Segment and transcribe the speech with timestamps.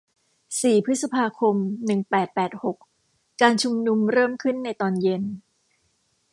[0.61, 1.55] สี่พฤษภาคม
[1.85, 2.77] หนึ่งแปดแปดหก
[3.41, 5.23] การชุมนุมเริ่มขึ้นในตอนเย็น